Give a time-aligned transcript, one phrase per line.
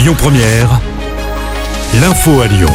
[0.00, 0.80] Lyon Première,
[2.00, 2.70] l'info à Lyon.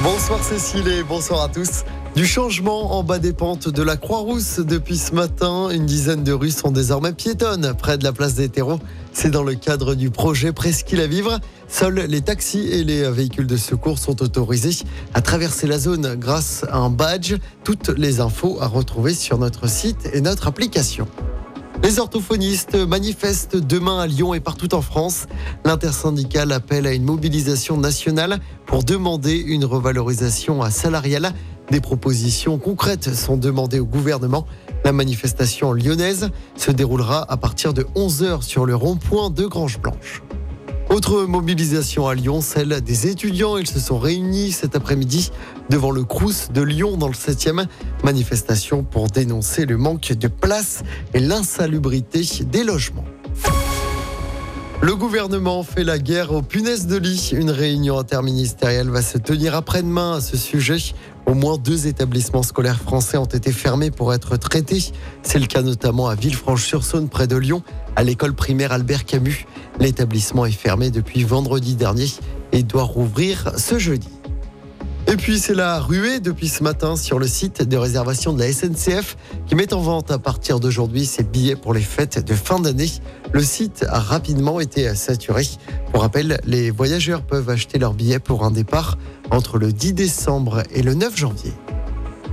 [0.00, 1.82] Bonsoir Cécile et bonsoir à tous.
[2.14, 6.32] Du changement en bas des pentes de la Croix-Rousse depuis ce matin, une dizaine de
[6.32, 8.78] rues sont désormais piétonnes près de la place des terreaux.
[9.12, 11.40] C'est dans le cadre du projet Presqu'île à vivre.
[11.66, 16.64] Seuls les taxis et les véhicules de secours sont autorisés à traverser la zone grâce
[16.70, 17.34] à un badge.
[17.64, 21.08] Toutes les infos à retrouver sur notre site et notre application.
[21.82, 25.26] Les orthophonistes manifestent demain à Lyon et partout en France.
[25.64, 31.32] L'intersyndicale appelle à une mobilisation nationale pour demander une revalorisation salariale.
[31.72, 34.46] Des propositions concrètes sont demandées au gouvernement.
[34.84, 40.22] La manifestation lyonnaise se déroulera à partir de 11h sur le rond-point de Grange Blanche.
[40.92, 43.56] Autre mobilisation à Lyon, celle des étudiants.
[43.56, 45.30] Ils se sont réunis cet après-midi
[45.70, 47.64] devant le Crous de Lyon dans le 7e.
[48.04, 50.82] Manifestation pour dénoncer le manque de place
[51.14, 53.06] et l'insalubrité des logements.
[54.82, 57.30] Le gouvernement fait la guerre aux punaises de lit.
[57.32, 60.78] Une réunion interministérielle va se tenir après-demain à ce sujet.
[61.24, 64.82] Au moins deux établissements scolaires français ont été fermés pour être traités.
[65.22, 67.62] C'est le cas notamment à Villefranche-sur-Saône, près de Lyon,
[67.94, 69.46] à l'école primaire Albert Camus.
[69.78, 72.08] L'établissement est fermé depuis vendredi dernier
[72.50, 74.08] et doit rouvrir ce jeudi.
[75.12, 78.50] Et puis c'est la ruée depuis ce matin sur le site de réservation de la
[78.50, 82.58] SNCF qui met en vente à partir d'aujourd'hui ses billets pour les fêtes de fin
[82.58, 82.90] d'année.
[83.30, 85.46] Le site a rapidement été saturé.
[85.92, 88.96] Pour rappel, les voyageurs peuvent acheter leurs billets pour un départ
[89.30, 91.52] entre le 10 décembre et le 9 janvier.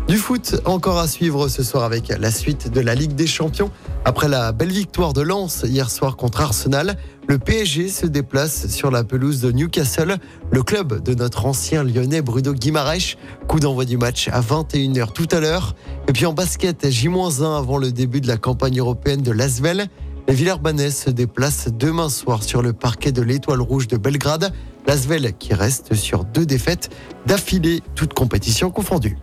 [0.08, 3.72] Du foot encore à suivre ce soir avec la suite de la Ligue des Champions.
[4.06, 6.96] Après la belle victoire de Lens hier soir contre Arsenal,
[7.30, 10.18] le PSG se déplace sur la pelouse de Newcastle,
[10.50, 13.18] le club de notre ancien lyonnais Bruno Guimaraes.
[13.48, 15.76] Coup d'envoi du match à 21h tout à l'heure.
[16.08, 19.90] Et puis en basket, J-1 avant le début de la campagne européenne de Lasvel.
[20.28, 24.52] Les Villers-Banais se déplacent demain soir sur le parquet de l'Étoile Rouge de Belgrade.
[24.88, 26.90] Lasvel qui reste sur deux défaites
[27.28, 29.18] d'affilée, toutes compétitions confondues.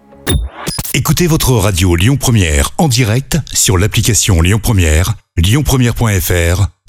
[0.95, 6.76] Écoutez votre radio Lyon Première en direct sur l'application Lyon Première, lyonpremière.fr